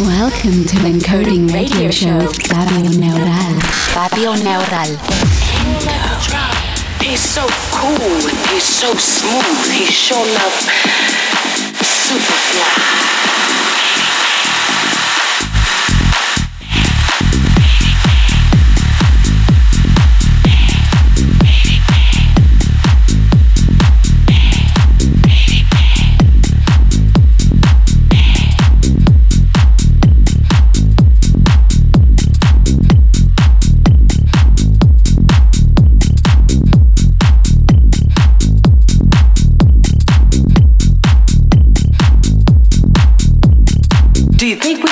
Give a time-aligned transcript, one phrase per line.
[0.00, 3.60] Welcome to the Encoding Radio Show with Fabio Neural.
[3.94, 4.98] Fabio Neural.
[7.00, 10.26] He's so cool, he's so smooth, he's sure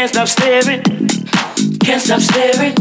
[0.00, 1.00] Can't stop staring
[1.80, 2.74] can't stop staring.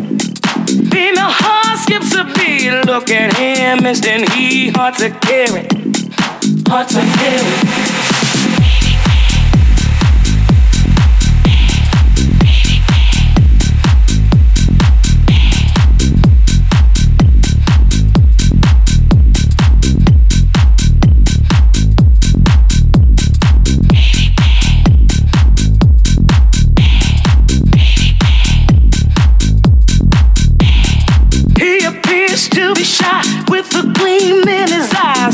[0.90, 2.72] Female heart skips a beat.
[2.86, 5.68] Look at him, instant he hearts are carry.
[6.68, 7.89] Hearts are carry.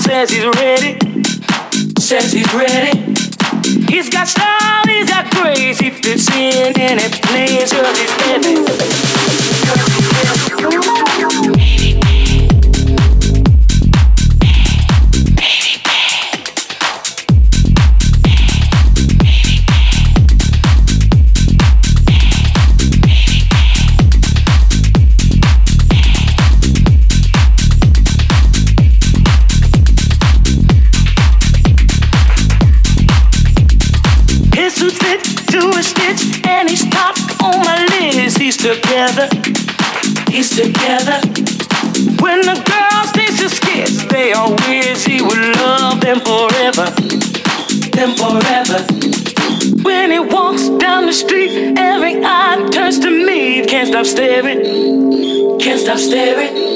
[0.06, 0.98] Says he's ready.
[2.00, 3.00] Says he's ready.
[3.90, 5.80] He's got style, he's got grace.
[5.80, 8.12] He fits in any place, cause he's
[10.62, 11.05] ready.
[38.66, 39.30] Together.
[40.32, 41.22] He's together.
[42.20, 46.90] When the girls taste his kiss, they all wish he would love them forever.
[47.94, 48.80] Them forever.
[49.84, 53.66] When he walks down the street, every eye turns to me.
[53.68, 55.60] Can't stop staring.
[55.60, 56.76] Can't stop staring.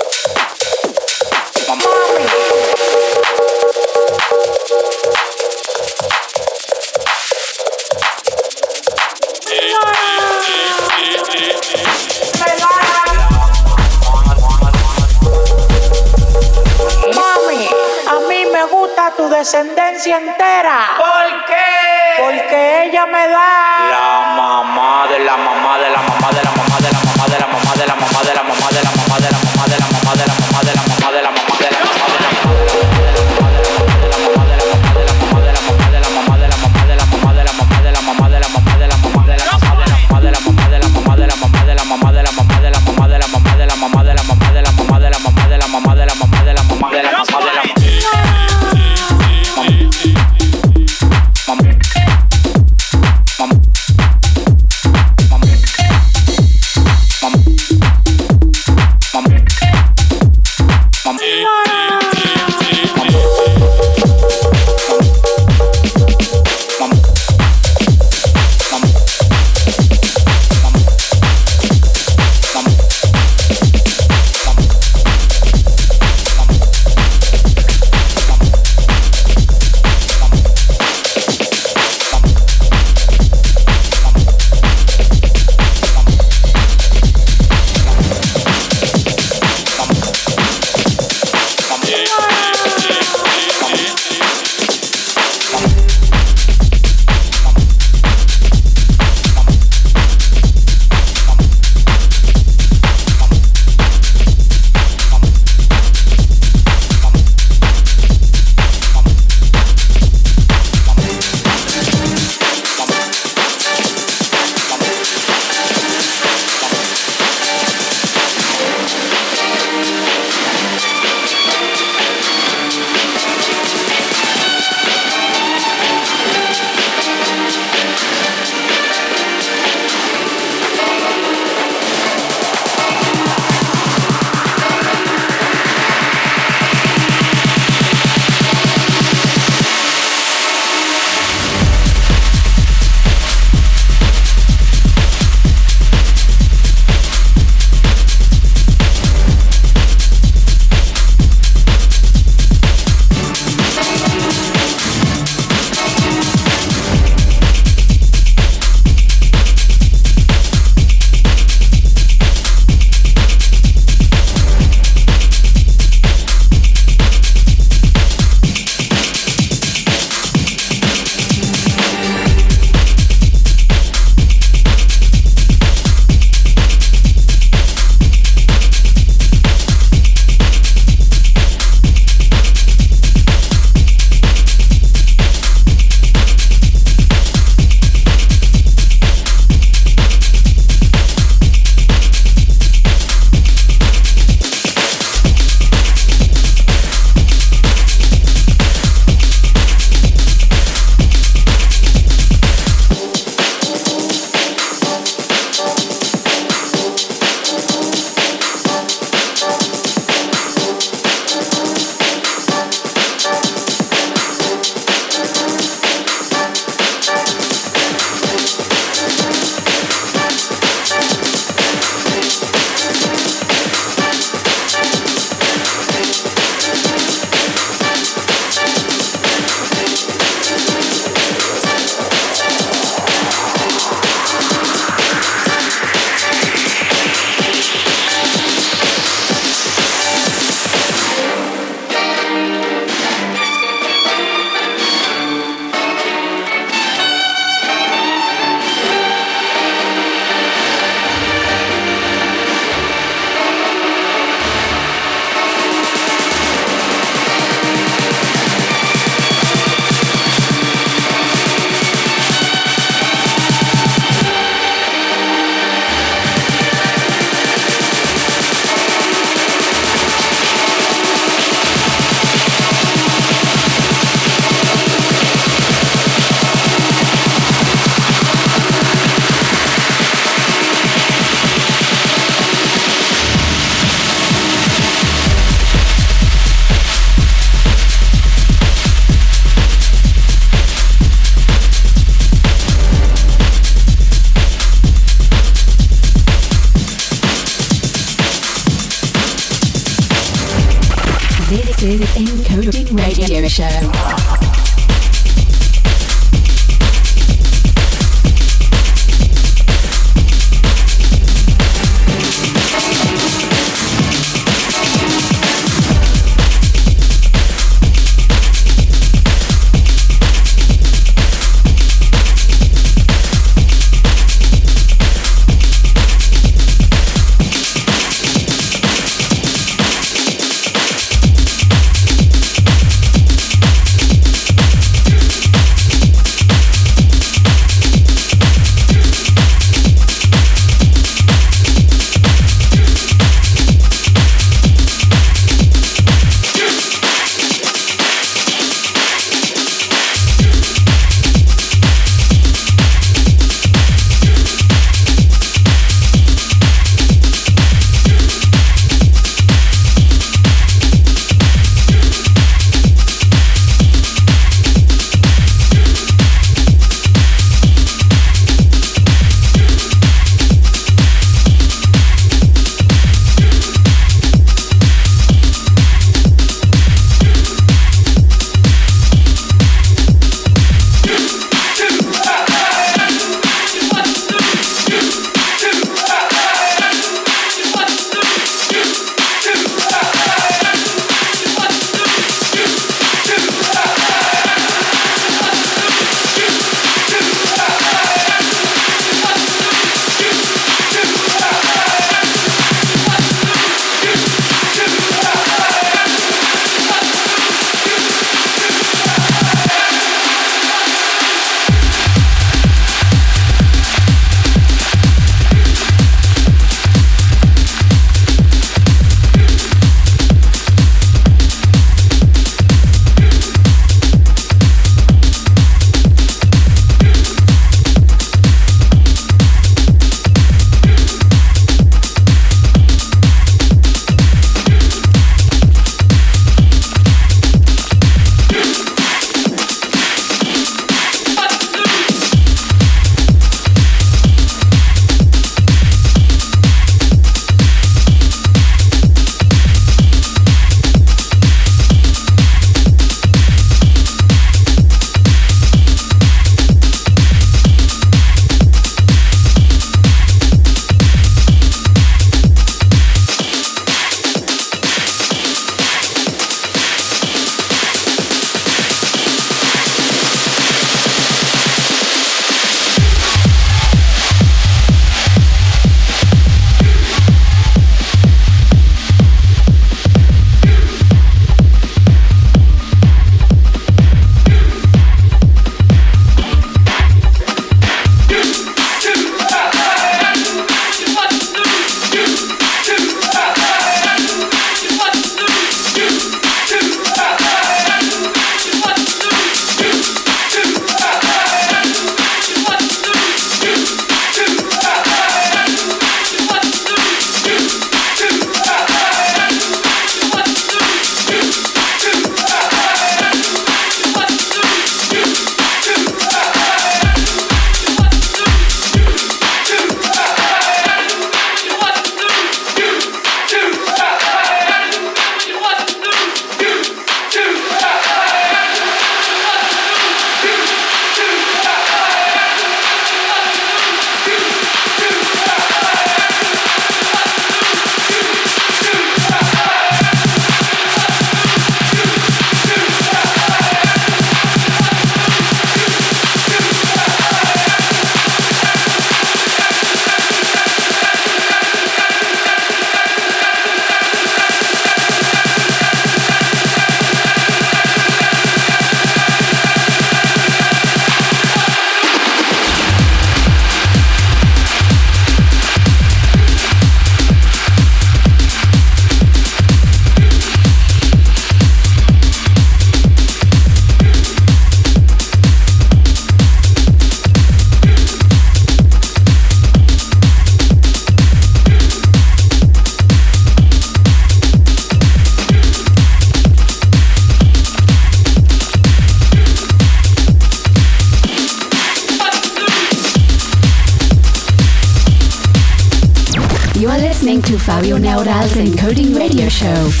[598.21, 600.00] Fabio Neural's Encoding Radio Show.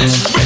[0.00, 0.39] Yeah.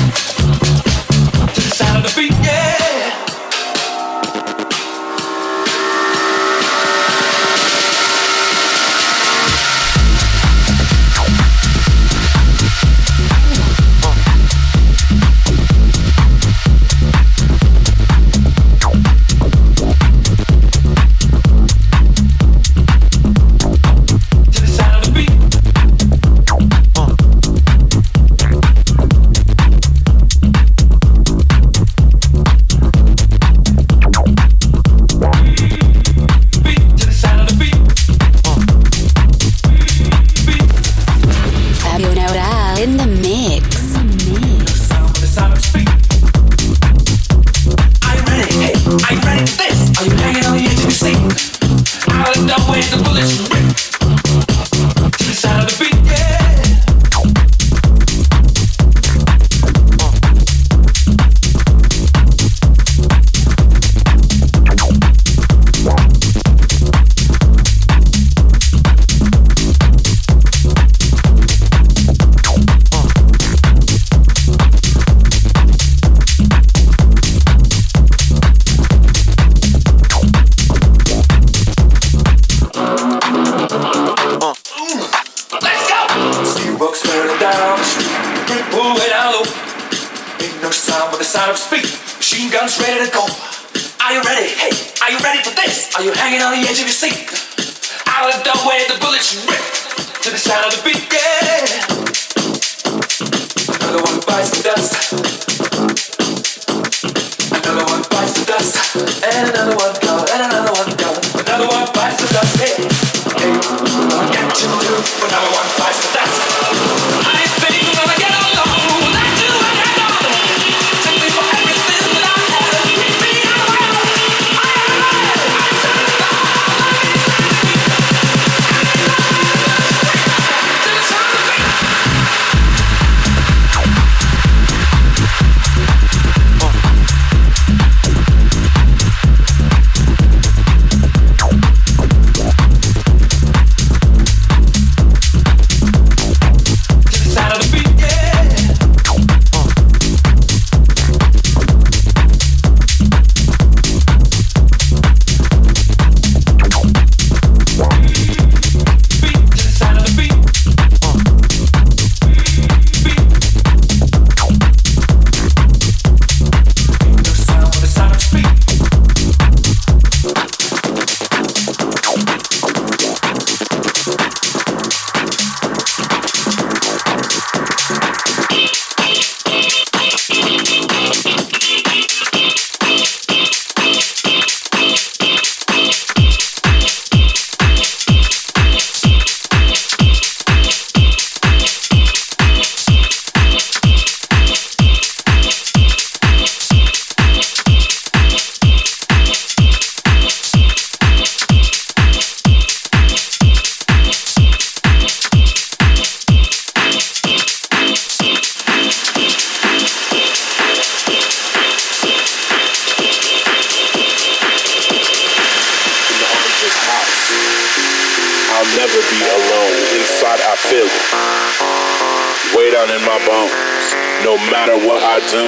[224.24, 225.44] No matter what I do,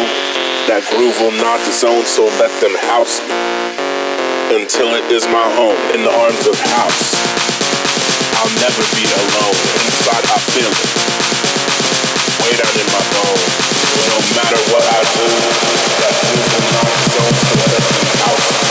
[0.68, 3.34] that groove will not disown, so let them house me.
[4.52, 7.10] Until it is my home in the arms of house.
[8.36, 10.90] I'll never be alone, inside I feel it.
[12.44, 13.52] Way down in my bones.
[14.06, 15.26] No matter what I do,
[16.02, 18.65] that groove will not disown, so let them house me.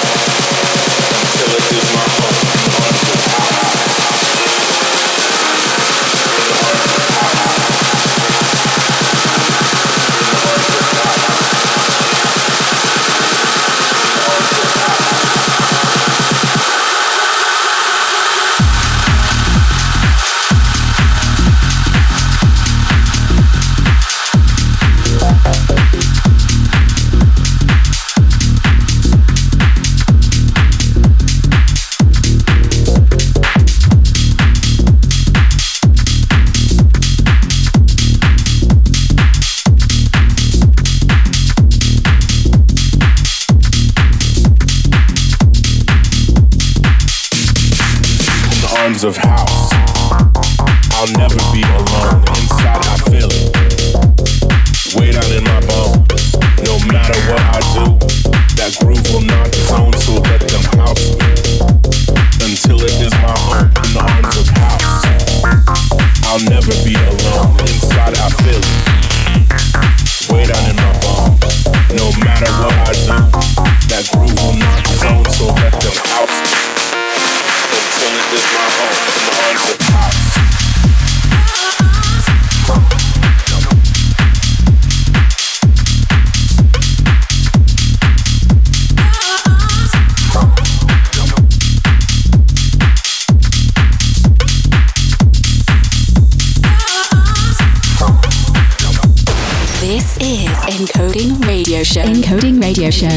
[101.95, 102.03] Show.
[102.03, 103.07] Encoding Radio Show.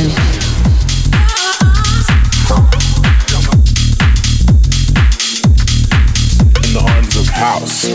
[7.35, 7.91] house.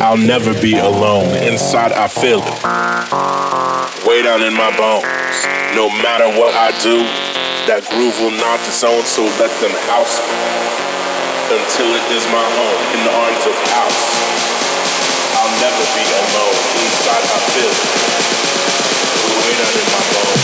[0.00, 1.28] I'll never be alone.
[1.44, 4.08] Inside, I feel it.
[4.08, 5.04] Way down in my bones.
[5.76, 7.04] No matter what I do,
[7.68, 10.40] that groove will not disown, so let them house me.
[11.52, 12.80] Until it is my home.
[12.96, 14.04] in the arms of house.
[15.36, 16.60] I'll never be alone.
[16.80, 18.55] Inside, I feel it.
[19.58, 20.35] that is my goal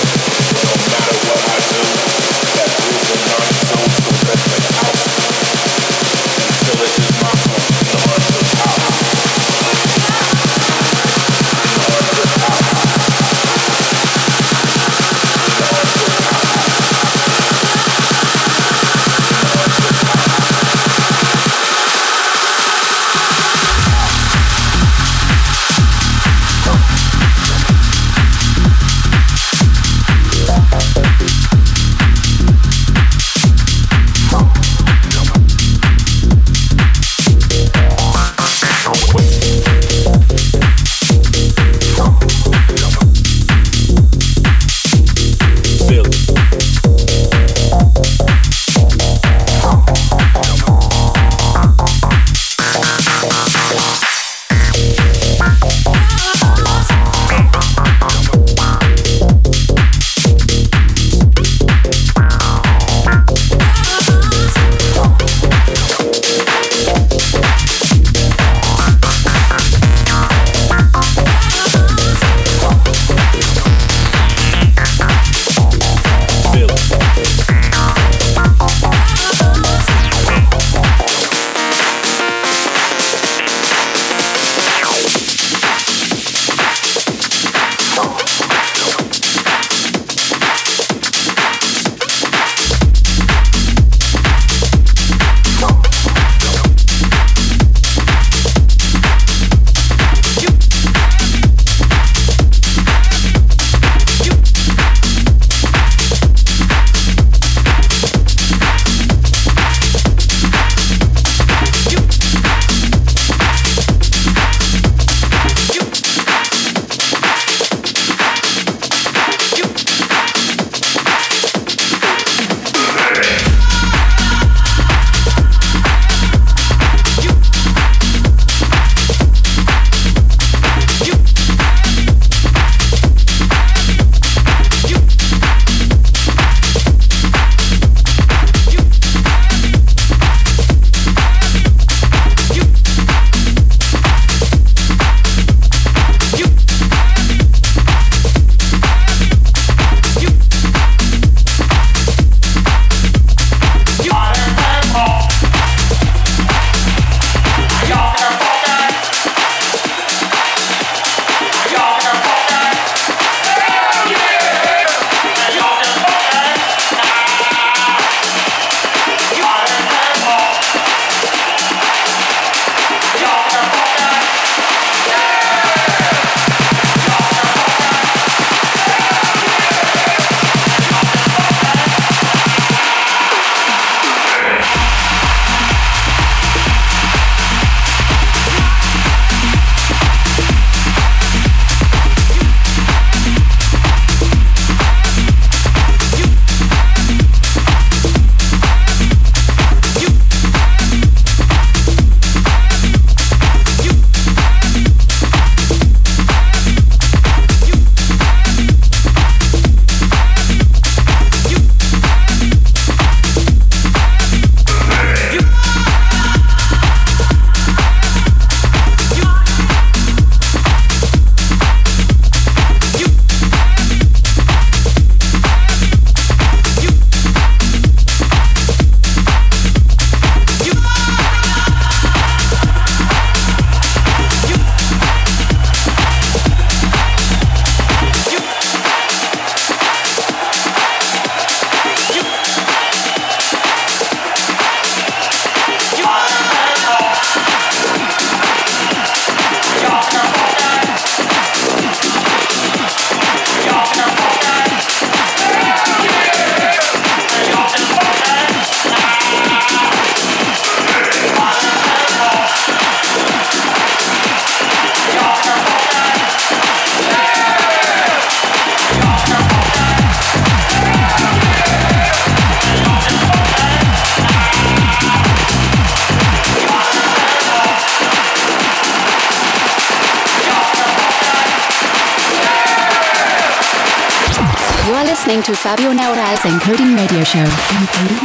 [285.62, 287.38] Fabio Neural's Encoding Radio Show.
[287.38, 288.21] Encoding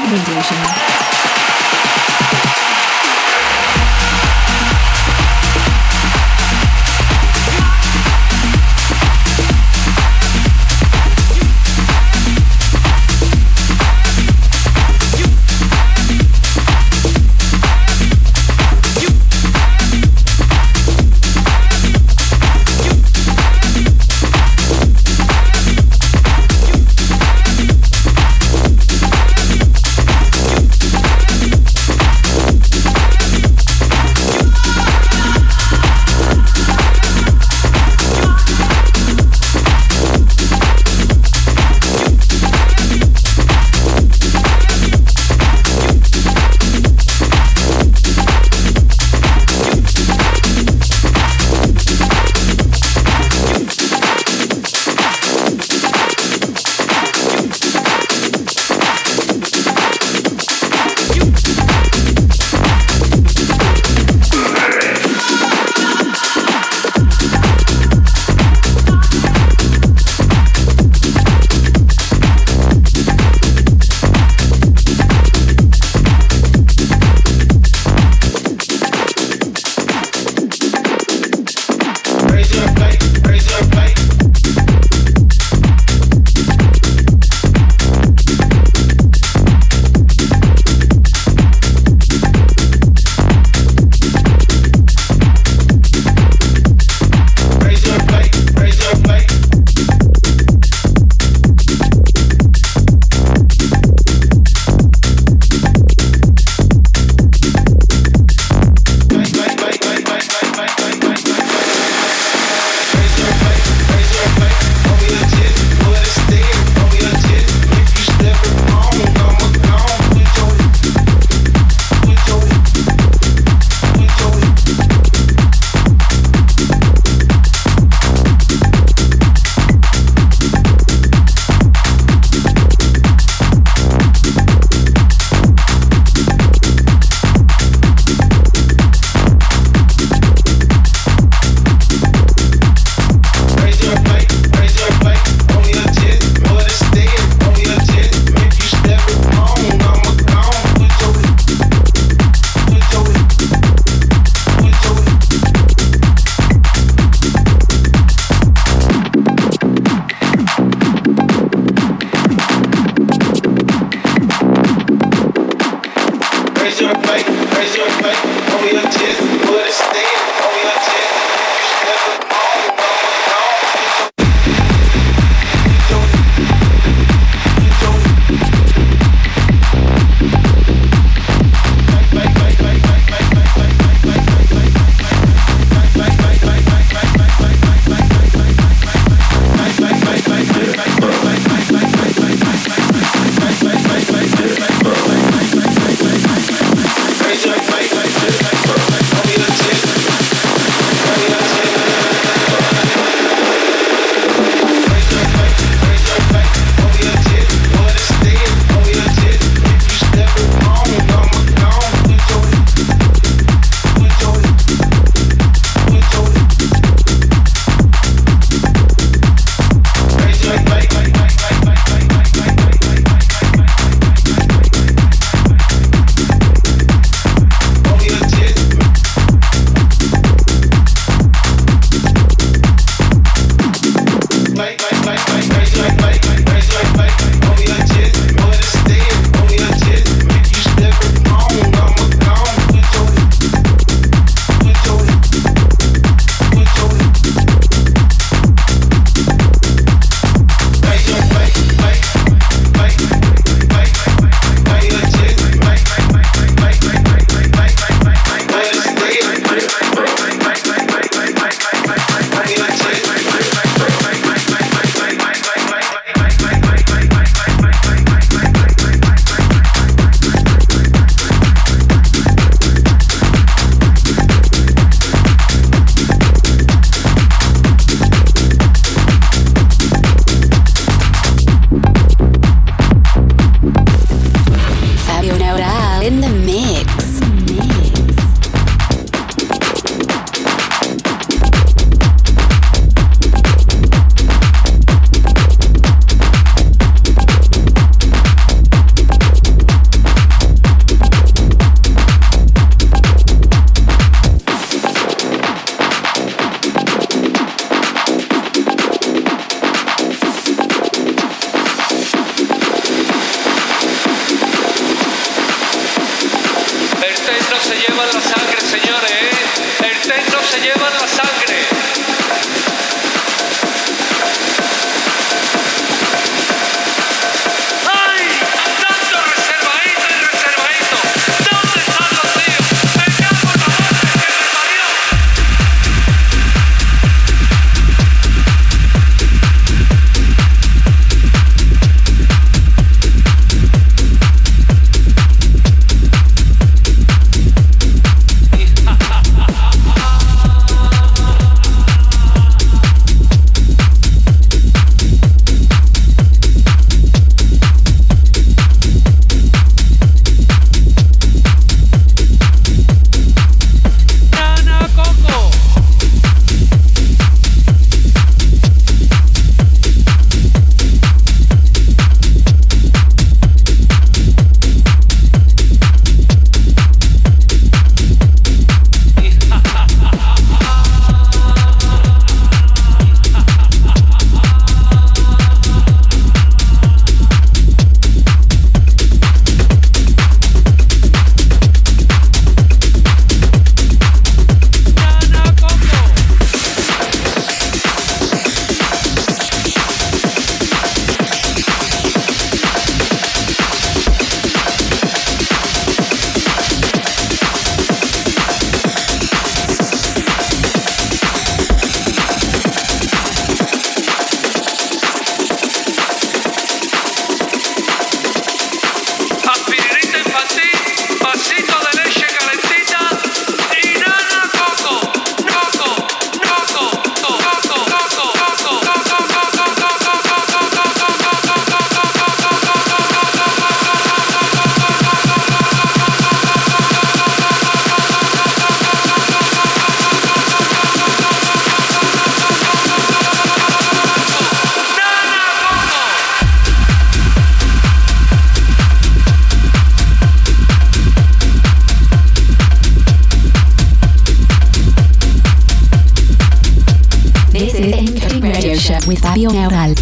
[235.07, 235.36] like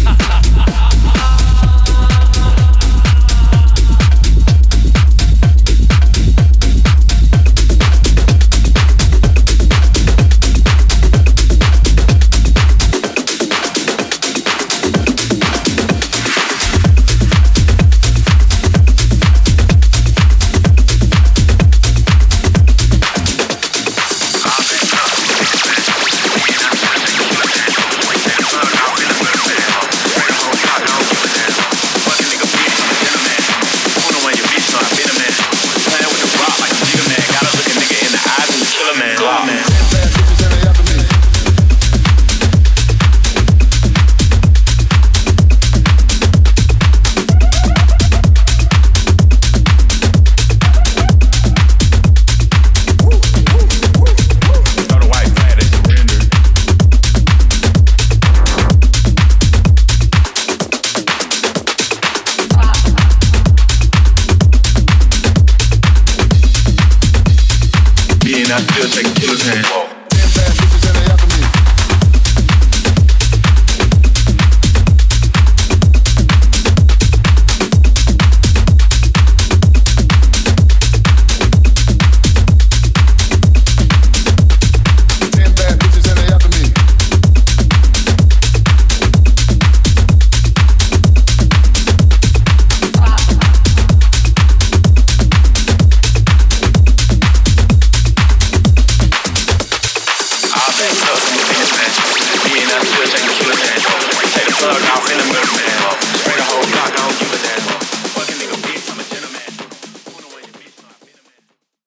[0.04, 0.45] ha ha